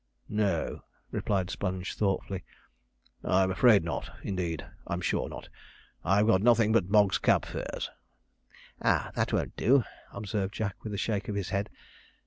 'No,' 0.27 0.81
replied 1.11 1.51
Sponge 1.51 1.93
thoughtfully. 1.93 2.43
'I'm 3.23 3.51
afraid 3.51 3.83
not; 3.83 4.09
indeed, 4.23 4.65
I'm 4.87 4.99
sure 4.99 5.29
not. 5.29 5.47
I've 6.03 6.25
got 6.25 6.41
nothin' 6.41 6.71
but 6.71 6.89
Mogg's 6.89 7.19
Cab 7.19 7.45
Fares.' 7.45 7.91
'Ah, 8.81 9.11
that 9.13 9.31
won't 9.31 9.55
do,' 9.55 9.83
observed 10.11 10.55
Jack, 10.55 10.83
with 10.83 10.95
a 10.95 10.97
shake 10.97 11.29
of 11.29 11.35
the 11.35 11.43
head. 11.43 11.69